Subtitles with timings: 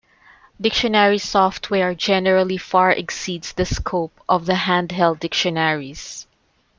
[0.59, 6.25] Dictionary software generally far exceeds the scope of the hand held dictionaries.